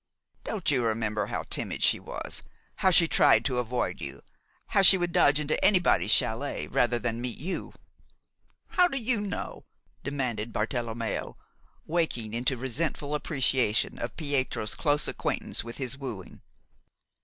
Don't 0.43 0.71
you 0.71 0.83
remember 0.83 1.27
how 1.27 1.43
timid 1.43 1.83
she 1.83 1.99
was, 1.99 2.41
how 2.77 2.89
she 2.89 3.07
tried 3.07 3.45
to 3.45 3.59
avoid 3.59 4.01
you, 4.01 4.23
how 4.69 4.81
she 4.81 4.97
would 4.97 5.11
dodge 5.11 5.39
into 5.39 5.63
anybody's 5.63 6.09
chalet 6.09 6.65
rather 6.65 6.97
than 6.97 7.21
meet 7.21 7.37
you?" 7.37 7.73
"But 8.69 8.75
how 8.77 8.87
do 8.87 8.97
you 8.97 9.21
know?" 9.21 9.63
demanded 10.01 10.51
Bartelommeo, 10.53 11.35
waking 11.85 12.33
into 12.33 12.57
resentful 12.57 13.13
appreciation 13.13 13.99
of 13.99 14.17
Pietro's 14.17 14.73
close 14.73 15.07
acquaintance 15.07 15.63
with 15.63 15.77
his 15.77 15.95
wooing. 15.95 16.41